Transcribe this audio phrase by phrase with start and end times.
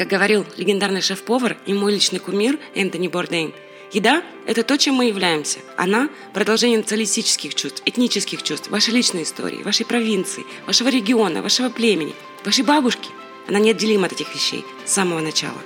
[0.00, 3.52] Как говорил легендарный шеф-повар и мой личный кумир Энтони Бордейн,
[3.92, 5.58] еда– это то, чем мы являемся.
[5.76, 12.14] Она– продолжение националистических чувств, этнических чувств, вашей личной истории, вашей провинции, вашего региона, вашего племени,
[12.46, 13.10] вашей бабушки.
[13.46, 15.60] Она неотделима от этих вещей с самого начала.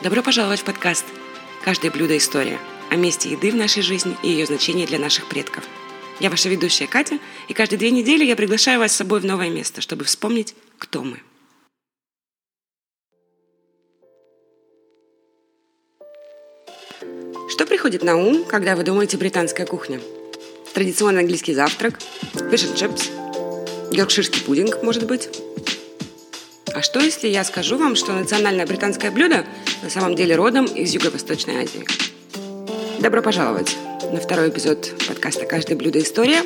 [0.00, 1.04] Добро пожаловать в подкаст
[1.64, 5.64] «Каждое блюдо– история» о месте еды в нашей жизни и ее значении для наших предков.
[6.20, 9.50] Я ваша ведущая Катя, и каждые две недели я приглашаю вас с собой в новое
[9.50, 11.18] место, чтобы вспомнить, кто мы.
[17.54, 20.00] Что приходит на ум, когда вы думаете британская кухня?
[20.72, 22.00] Традиционный английский завтрак,
[22.34, 25.28] and chips, йоркширский пудинг, может быть?
[26.74, 29.46] А что, если я скажу вам, что национальное британское блюдо
[29.84, 31.86] на самом деле родом из Юго-Восточной Азии?
[32.98, 33.76] Добро пожаловать
[34.12, 36.00] на второй эпизод подкаста «Каждое блюдо.
[36.00, 36.42] История».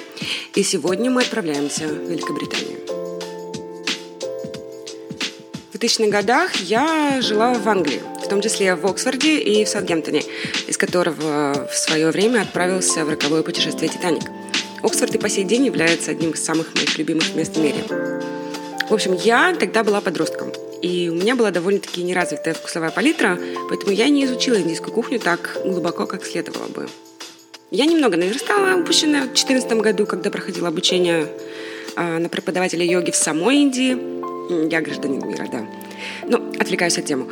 [0.54, 2.80] И сегодня мы отправляемся в Великобританию.
[5.72, 10.20] В 2000-х годах я жила в Англии, в том числе в Оксфорде и в Саутгемптоне,
[10.66, 14.24] из которого в свое время отправился в роковое путешествие «Титаник».
[14.82, 17.82] Оксфорд и по сей день является одним из самых моих любимых мест в мире.
[18.90, 23.38] В общем, я тогда была подростком, и у меня была довольно-таки неразвитая вкусовая палитра,
[23.70, 26.86] поэтому я не изучила индийскую кухню так глубоко, как следовало бы.
[27.70, 31.28] Я немного наверстала упущенное в 2014 году, когда проходила обучение
[31.96, 33.96] а, на преподавателя йоги в самой Индии.
[34.70, 35.77] Я гражданин мира, да.
[36.26, 37.26] Но отвлекаюсь от темы.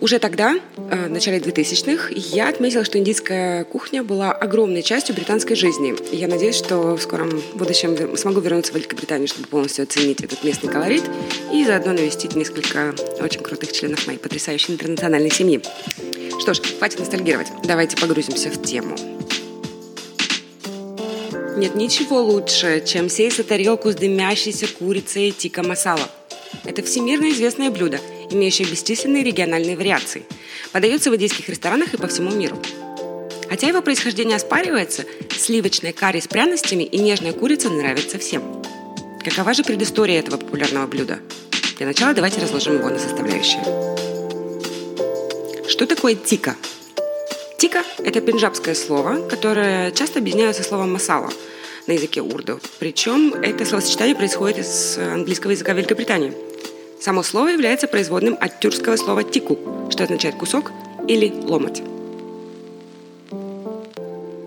[0.00, 5.56] Уже тогда, а, в начале 2000-х, я отметила, что индийская кухня была огромной частью британской
[5.56, 5.94] жизни.
[6.14, 10.70] Я надеюсь, что в скором будущем смогу вернуться в Великобританию, чтобы полностью оценить этот местный
[10.70, 11.04] колорит
[11.52, 15.62] и заодно навестить несколько очень крутых членов моей потрясающей интернациональной семьи.
[16.40, 17.48] Что ж, хватит ностальгировать.
[17.64, 18.96] Давайте погрузимся в тему.
[21.60, 26.08] Нет ничего лучше, чем сесть за тарелку с дымящейся курицей тика масала.
[26.64, 28.00] Это всемирно известное блюдо,
[28.30, 30.24] имеющее бесчисленные региональные вариации.
[30.72, 32.60] Подается в индийских ресторанах и по всему миру.
[33.48, 35.04] Хотя его происхождение оспаривается,
[35.36, 38.62] сливочная карри с пряностями и нежная курица нравятся всем.
[39.24, 41.18] Какова же предыстория этого популярного блюда?
[41.78, 43.62] Для начала давайте разложим его на составляющие.
[45.68, 46.56] Что такое тика?
[47.58, 51.30] Тика– это пенджабское слово, которое часто объединяется словом масала–
[51.86, 52.60] на языке урду.
[52.78, 56.32] Причем это словосочетание происходит из английского языка Великобритании.
[57.00, 59.58] Само слово является производным от тюркского слова «тику»,
[59.90, 60.70] что означает «кусок»
[61.08, 61.82] или «ломоть».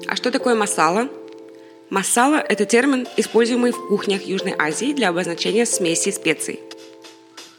[0.07, 1.09] А что такое масала?
[1.89, 6.59] Масала– это термин, используемый в кухнях Южной Азии для обозначения смеси специй.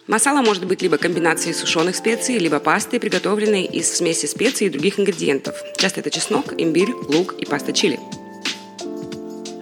[0.06, 5.00] Масала может быть либо комбинацией сушеных специй, либо пастой, приготовленной из смеси специй и других
[5.00, 5.56] ингредиентов.
[5.77, 7.99] Часто это чеснок, имбирь, лук и паста чили–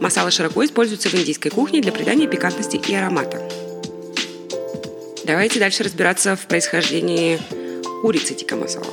[0.02, 3.40] Масала широко используется в индийской кухне для придания пикантности и аромата.
[5.24, 7.38] Давайте дальше разбираться в происхождении
[8.02, 8.86] курицы тика масала.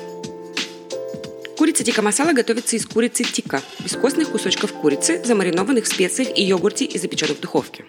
[1.57, 6.85] Курица тика масала готовится из курицы тика, бескостных кусочков курицы, замаринованных в специях и йогурте
[6.85, 7.85] и запеченных в духовке.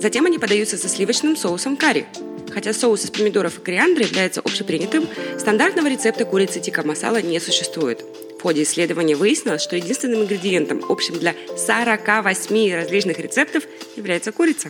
[0.00, 2.06] Затем они подаются со сливочным соусом карри.
[2.52, 5.08] Хотя соус из помидоров и кориандра является общепринятым,
[5.38, 8.02] стандартного рецепта курицы тика масала не существует–
[8.38, 13.64] в ходе исследования выяснилось, что единственным ингредиентом, общим для 48 различных рецептов,
[13.96, 14.68] является курица.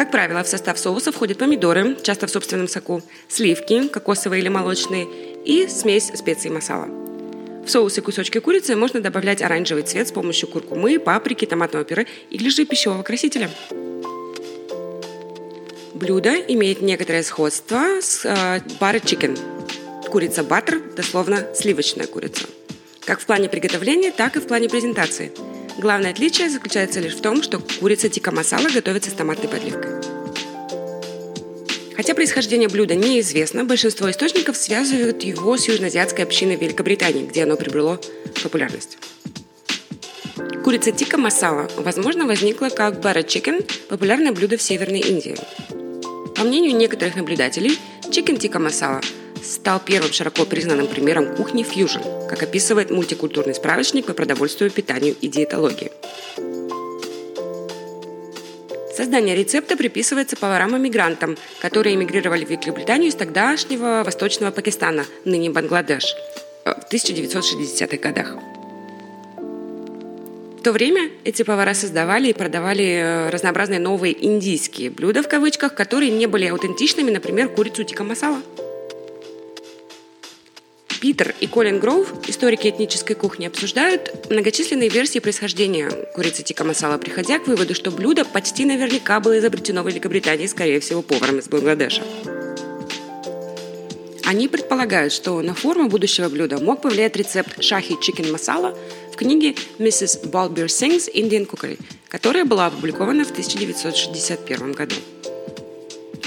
[0.00, 5.06] Как правило, в состав соуса входят помидоры, часто в собственном соку, сливки, кокосовые или молочные,
[5.44, 6.86] и смесь специй масала.
[7.66, 12.48] В соусы кусочки курицы можно добавлять оранжевый цвет с помощью куркумы, паприки, томатного пюре или
[12.48, 13.50] же пищевого красителя.
[15.92, 19.38] Блюдо имеет некоторое сходство с э, chicken–
[20.10, 22.46] Курица баттер, дословно сливочная курица.
[23.04, 25.30] Как в плане приготовления, так и в плане презентации.
[25.80, 29.92] Главное отличие заключается лишь в том, что курица тика масала готовится с томатной подливкой.
[31.96, 37.98] Хотя происхождение блюда неизвестно, большинство источников связывают его с южноазиатской общиной Великобритании, где оно приобрело
[38.42, 38.98] популярность.
[40.62, 45.38] Курица тика масала, возможно, возникла как бара чикен, популярное блюдо в Северной Индии.
[46.36, 47.78] По мнению некоторых наблюдателей,
[48.12, 49.00] чикен тика масала
[49.42, 55.28] стал первым широко признанным примером кухни фьюжн, как описывает мультикультурный справочник по продовольствию, питанию и
[55.28, 55.90] диетологии.
[59.00, 66.14] Создание рецепта приписывается поварам-эмигрантам, которые эмигрировали в Великобританию из тогдашнего восточного Пакистана, ныне Бангладеш,
[66.64, 68.36] э, в 1960-х годах.
[70.60, 75.74] В то время эти повара создавали и продавали э, разнообразные новые индийские блюда в кавычках,
[75.74, 78.42] которые не были аутентичными, например, курицу тика масала.
[81.00, 87.38] Питер и Колин Гроув, историки этнической кухни, обсуждают многочисленные версии происхождения курицы тика масала, приходя
[87.38, 92.02] к выводу, что блюдо почти наверняка было изобретено в Великобритании, скорее всего, поваром из Бангладеша.
[94.24, 98.76] Они предполагают, что на форму будущего блюда мог повлиять рецепт шахи чикен масала
[99.10, 100.30] в книге Mrs.
[100.30, 104.94] Balbir Sings Indian Cookery, которая была опубликована в 1961 году.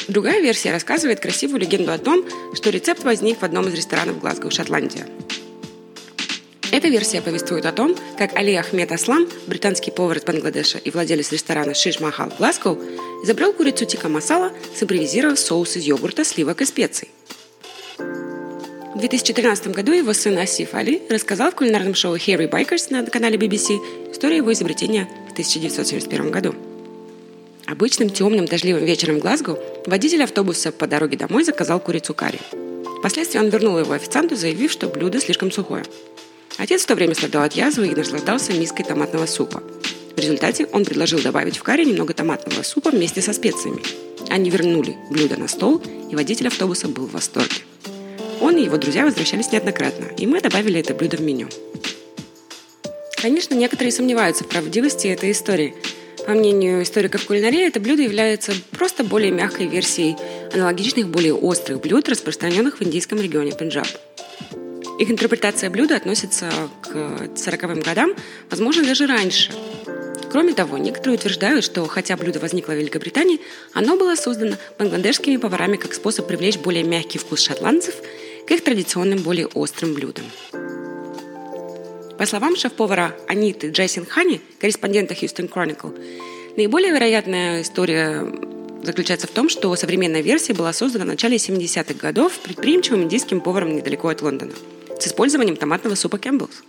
[0.07, 4.51] Другая версия рассказывает красивую легенду о том, что рецепт возник в одном из ресторанов Глазго,
[4.51, 5.07] Шотландия.
[6.71, 11.31] Эта версия повествует о том, как Али Ахмед Аслам, британский повар из Бангладеша и владелец
[11.31, 12.77] ресторана Шиш Махал в Глазго,
[13.23, 17.09] изобрел курицу тика масала, симпровизировав соус из йогурта, сливок и специй.
[17.97, 23.37] В 2013 году его сын Асиф Али рассказал в кулинарном шоу Harry Bikers на канале
[23.37, 26.55] BBC историю его изобретения в 1971 году.
[27.73, 32.39] Обычным темным дождливым вечером в Глазго водитель автобуса по дороге домой заказал курицу карри.
[32.99, 35.83] Впоследствии он вернул его официанту, заявив, что блюдо слишком сухое.
[36.59, 39.63] Отец в то время страдал от язвы и наслаждался миской томатного супа.
[40.15, 43.81] В результате он предложил добавить в карри немного томатного супа вместе со специями.
[44.29, 45.81] Они вернули блюдо на стол,
[46.11, 47.63] и водитель автобуса был в восторге.
[48.39, 51.47] Он и его друзья возвращались неоднократно, и мы добавили это блюдо в меню.
[53.19, 55.73] Конечно, некоторые сомневаются в правдивости этой истории.
[56.25, 60.15] По мнению историков кулинарии, это блюдо является просто более мягкой версией
[60.53, 63.87] аналогичных более острых блюд, распространенных в индийском регионе Пенджаб.
[64.99, 66.49] Их интерпретация блюда относится
[66.81, 68.13] к 40-м годам,
[68.49, 69.51] возможно, даже раньше.
[70.31, 73.39] Кроме того, некоторые утверждают, что хотя блюдо возникло в Великобритании,
[73.73, 77.95] оно было создано бангладешскими поварами как способ привлечь более мягкий вкус шотландцев–
[78.45, 80.25] к их традиционным более острым блюдам.
[82.17, 85.99] По словам шеф-повара Аниты Джейсингхани, корреспондента Houston Chronicle,
[86.55, 88.25] наиболее вероятная история
[88.83, 93.75] заключается в том, что современная версия была создана в начале 70-х годов предприимчивым индийским поваром
[93.75, 94.53] недалеко от Лондона
[94.99, 96.63] с использованием томатного супа Campbell's.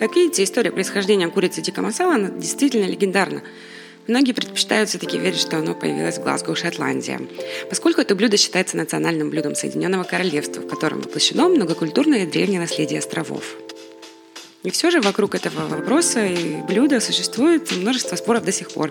[0.00, 3.42] Как видите, история происхождения курицы тика масала действительно легендарна–
[4.06, 7.20] Многие предпочитают все-таки верить, что оно появилось в Глазго, Шотландия,
[7.70, 13.56] поскольку это блюдо считается национальным блюдом Соединенного Королевства, в котором воплощено многокультурное древнее наследие островов.
[14.64, 18.90] И все же вокруг этого вопроса и блюда существует множество споров до сих пор.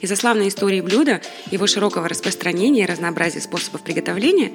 [0.00, 1.20] Из-за славной истории блюда,
[1.50, 4.52] его широкого распространения и разнообразия способов приготовления,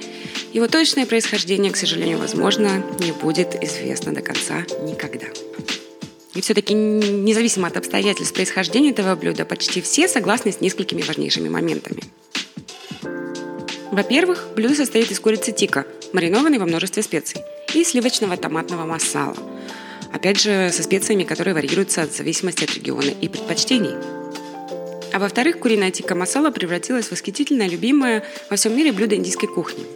[0.54, 5.26] его точное происхождение, к сожалению, возможно, не будет известно до конца никогда.
[6.34, 12.04] И все-таки независимо от обстоятельств происхождения этого блюда, почти все согласны с несколькими важнейшими моментами.
[13.92, 17.42] Во-первых, блюдо состоит из курицы тика, маринованной во множестве специй,
[17.74, 19.36] и сливочного томатного масала.
[20.14, 23.96] Опять же, со специями, которые варьируются в зависимости от региона и предпочтений.
[25.12, 29.84] А во-вторых, куриная тика масала превратилась в восхитительное любимое во всем мире блюдо индийской кухни–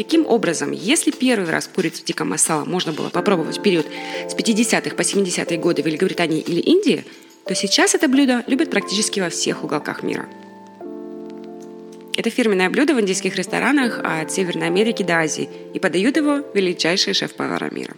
[0.00, 3.86] Таким образом, если первый раз курицу тика масала можно было попробовать в период
[4.26, 7.04] с 50-х по 70-е годы в Великобритании или Индии,
[7.44, 10.26] то сейчас это блюдо любят практически во всех уголках мира.
[12.16, 17.12] Это фирменное блюдо в индийских ресторанах от Северной Америки до Азии, и подают его величайшие
[17.12, 17.94] шеф-повара мира.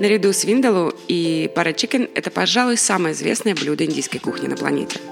[0.00, 5.00] Наряду с виндалу и пара чикен– это, пожалуй, самое известное блюдо индийской кухни на планете–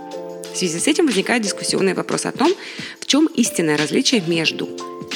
[0.56, 2.50] в связи с этим возникает дискуссионный вопрос о том,
[2.99, 4.67] в чем истинное различие между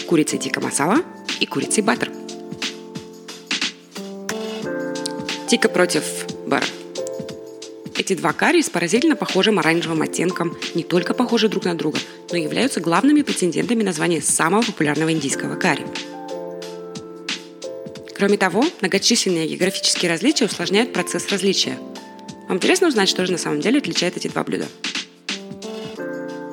[0.07, 0.99] курицей тика масала
[1.41, 2.13] и курицей баттер.
[5.49, 6.05] Тика против
[6.47, 6.67] бара.
[7.97, 11.99] Эти два карри с поразительно похожим оранжевым оттенком не только похожи друг на друга,
[12.31, 15.87] но являются главными претендентами на звание самого популярного индийского карри.
[18.21, 21.79] Кроме того, многочисленные географические различия усложняют процесс различия.
[22.49, 24.67] Вам интересно узнать, что же на самом деле отличает эти два блюда?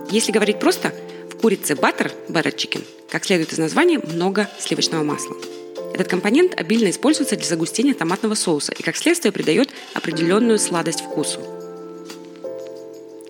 [0.10, 0.96] Если говорить просто,
[1.30, 5.36] в курице баттер, butter chicken, как следует из названия, много сливочного масла.
[5.94, 11.42] Этот компонент обильно используется для загустения томатного соуса и, как следствие, придает определенную сладость вкусу.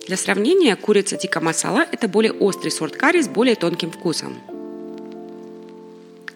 [0.06, 4.38] Для сравнения, курица тика масала– это более острый сорт карри с более тонким вкусом.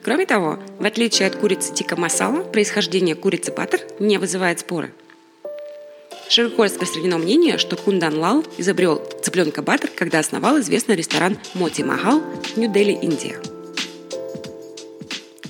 [0.02, 4.92] Кроме того, в отличие от курицы тика масала, происхождение курицы баттер не вызывает споры–
[6.32, 12.20] Широко распространено мнение, что Кундан Лал изобрел цыпленка баттер, когда основал известный ресторан Моти Махал
[12.20, 13.38] в Нью-Дели, Индия.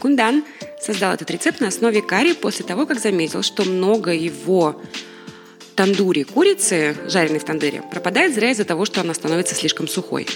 [0.01, 0.45] Кундан
[0.81, 4.83] создал этот рецепт на основе карри после того, как заметил, что много его
[5.77, 10.27] тандури курицы, жареной в тандыре, пропадает зря из-за того, что она становится слишком сухой.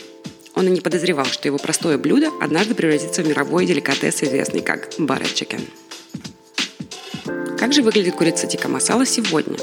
[0.57, 4.89] Он и не подозревал, что его простое блюдо однажды превратится в мировой деликатес, известный как
[4.99, 5.61] барет чикен.
[7.59, 9.59] Как же выглядит курица тика масала сегодня?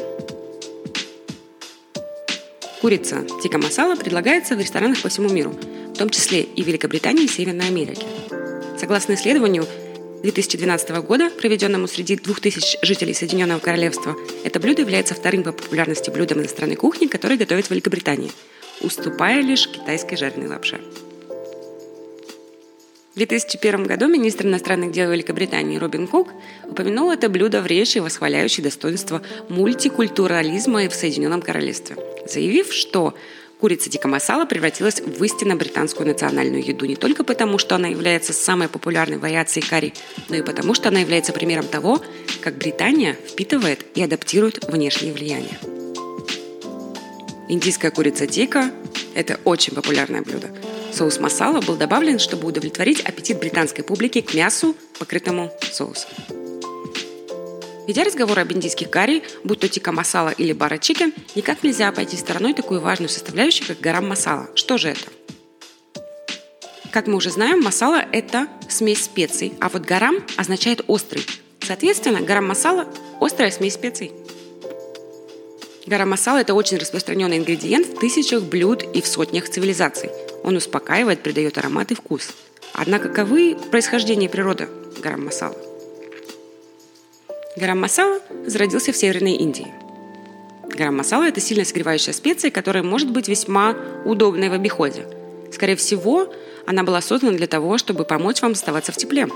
[2.80, 5.56] Курица тика масала предлагается в ресторанах по всему миру,
[5.94, 8.06] в том числе и в Великобритании и Северной Америке.
[8.80, 9.66] Согласно исследованию
[10.22, 16.40] 2012 года, проведенному среди 2000 жителей Соединенного Королевства, это блюдо является вторым по популярности блюдом
[16.40, 18.32] иностранной кухни, которое готовят в Великобритании,
[18.84, 20.80] уступая лишь китайской жареной лапше.
[23.14, 26.30] В 2001 году министр иностранных дел Великобритании Робин Кук
[26.64, 33.14] упомянул это блюдо в речи, восхваляющей достоинство мультикультурализма в Соединенном Королевстве, заявив, что
[33.60, 38.34] курица тика масала превратилась в истинно британскую национальную еду не только потому, что она является
[38.34, 39.94] самой популярной вариацией карри,
[40.30, 42.02] но и потому, что она является примером того,
[42.42, 45.60] как Британия впитывает и адаптирует внешнее влияние.
[47.50, 48.72] Индийская курица тика–
[49.16, 50.50] это очень популярное блюдо–
[50.94, 56.12] Соус масала был добавлен, чтобы удовлетворить аппетит британской публики к мясу, покрытому соусом.
[57.88, 62.16] Ведя разговор об индийских карри, будь то тика масала или бара чикен, никак нельзя обойти
[62.16, 64.50] стороной такую важную составляющую, как гарам масала.
[64.54, 65.02] Что же это?
[66.92, 71.26] Как мы уже знаем, масала– это смесь специй, а вот гарам означает острый.
[71.60, 72.88] Соответственно, гарам масала–
[73.20, 74.12] острая смесь специй.
[75.86, 80.10] Гарам масала– это очень распространенный ингредиент в тысячах блюд и в сотнях цивилизаций–
[80.44, 82.34] он успокаивает, придает аромат и вкус.
[82.74, 84.68] Однако каковы происхождение природы
[85.02, 85.56] гарам масала?
[87.56, 89.68] Гарам масала зародился в Северной Индии.
[90.66, 93.76] Гарам масала– это сильно согревающая специя, которая может быть весьма
[94.06, 95.06] удобной в обиходе.
[95.52, 96.34] Скорее всего,
[96.66, 99.28] она была создана для того, чтобы помочь вам оставаться в тепле.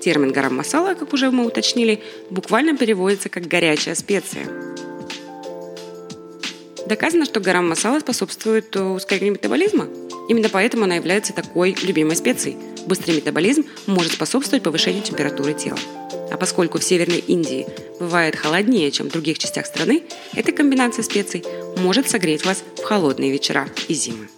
[0.00, 4.46] Термин гарам масала, как уже мы уточнили, буквально переводится как «горячая специя».
[6.88, 9.88] Доказано, что гарам масала способствует ускорению метаболизма–
[10.28, 12.58] Именно поэтому она является такой любимой специей.
[12.86, 15.78] Быстрый метаболизм может способствовать повышению температуры тела.
[16.30, 17.66] А поскольку в Северной Индии
[17.98, 20.02] бывает холоднее, чем в других частях страны,
[20.34, 21.42] эта комбинация специй
[21.78, 24.28] может согреть вас в холодные вечера и зимы.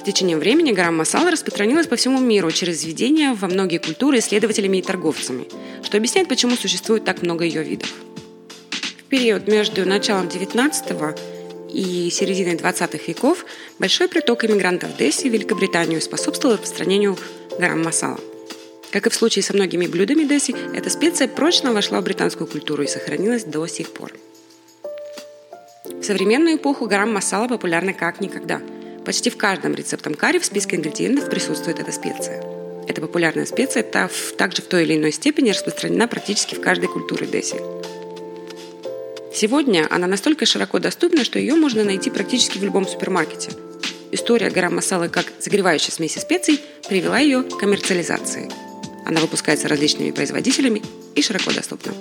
[0.00, 4.78] С течением времени грамм масала распространилась по всему миру через введение во многие культуры исследователями
[4.78, 5.46] и торговцами,
[5.82, 7.92] что объясняет, почему существует так много ее видов.
[9.08, 10.84] В период между началом 19
[11.72, 13.46] и середины 20-х веков
[13.78, 17.16] большой приток иммигрантов в Десси, Великобританию, способствовал распространению
[17.58, 18.20] гарам масала.
[18.92, 22.82] Как и в случае со многими блюдами Десси, эта специя прочно вошла в британскую культуру
[22.82, 24.12] и сохранилась до сих пор.
[25.86, 28.60] В современную эпоху гарам масала популярна как никогда.
[29.06, 32.44] Почти в каждом рецептом карри в списке ингредиентов присутствует эта специя.
[32.86, 37.56] Эта популярная специя также в той или иной степени распространена практически в каждой культуре Десси.
[39.40, 43.52] Сегодня она настолько широко доступна, что ее можно найти практически в любом супермаркете.
[44.10, 48.50] История гарам масалы как загревающей смеси специй привела ее к коммерциализации.
[49.06, 50.82] Она выпускается различными производителями
[51.14, 51.92] и широко доступна.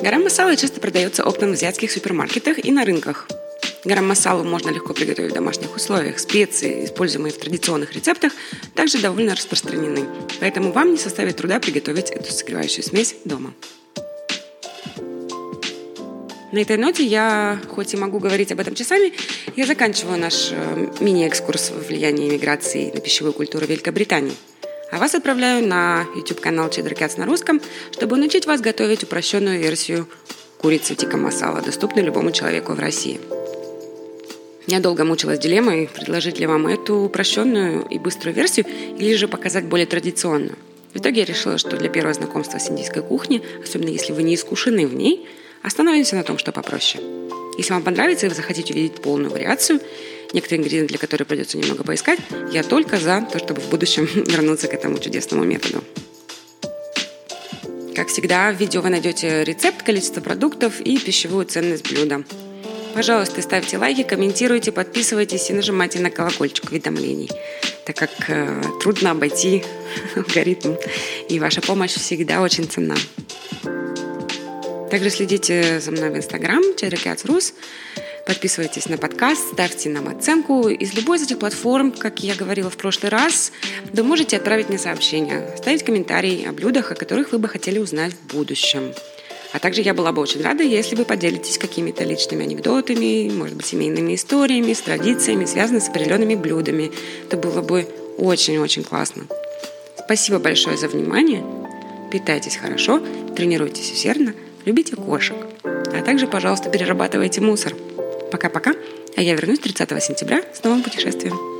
[0.00, 3.28] Гарам масала часто продается оптом в азиатских супермаркетах и на рынках.
[3.84, 6.18] Гарам масалу можно легко приготовить в домашних условиях.
[6.18, 8.32] Специи, используемые в традиционных рецептах,
[8.74, 10.06] также довольно распространены.
[10.40, 13.52] Поэтому вам не составит труда приготовить эту согревающую смесь дома.
[16.54, 19.12] На этой ноте я, хоть и могу говорить об этом часами,
[19.56, 24.34] я заканчиваю наш э, мини-экскурс в влияние иммиграции на пищевую культуру Великобритании.
[24.92, 30.08] А вас отправляю на YouTube-канал Cats на русском, чтобы научить вас готовить упрощенную версию
[30.58, 33.18] курицы тика масала, доступную любому человеку в России.
[34.68, 39.64] Я долго мучилась дилеммой, предложить ли вам эту упрощенную и быструю версию или же показать
[39.64, 40.54] более традиционную.
[40.92, 44.36] В итоге я решила, что для первого знакомства с индийской кухней, особенно если вы не
[44.36, 45.26] искушены в ней–
[45.64, 47.02] Остановимся на том, что попроще.
[47.56, 49.80] Если вам понравится и вы захотите увидеть полную вариацию,
[50.34, 52.20] некоторые ингредиенты, для которых придется немного поискать,
[52.52, 55.82] я только за то, чтобы в будущем вернуться к этому чудесному методу.
[57.94, 62.24] Как всегда, в видео вы найдете рецепт, количество продуктов и пищевую ценность блюда.
[62.92, 67.30] Пожалуйста, ставьте лайки, комментируйте, подписывайтесь и нажимайте на колокольчик уведомлений,
[67.86, 69.64] так как э, трудно обойти
[70.14, 70.74] алгоритм,
[71.30, 72.96] и ваша помощь всегда очень ценна.
[74.94, 76.62] Также следите за мной в Инстаграм,
[77.24, 77.54] Рус.
[78.28, 80.68] Подписывайтесь на подкаст, ставьте нам оценку.
[80.68, 83.50] Из любой из этих платформ, как я говорила в прошлый раз,
[83.92, 88.12] вы можете отправить мне сообщение, оставить комментарий о блюдах, о которых вы бы хотели узнать
[88.12, 88.94] в будущем.
[89.52, 93.66] А также я была бы очень рада, если вы поделитесь какими-то личными анекдотами, может быть,
[93.66, 96.92] семейными историями, с традициями, связанными с определенными блюдами.
[97.26, 99.26] Это было бы очень-очень классно.
[99.98, 101.44] Спасибо большое за внимание.
[102.12, 103.02] Питайтесь хорошо,
[103.34, 104.34] тренируйтесь усердно–
[104.64, 107.74] любите кошек, а также, пожалуйста, перерабатывайте мусор.
[108.30, 108.72] Пока-пока,
[109.16, 111.53] а я вернусь 30 сентября с новым путешествием.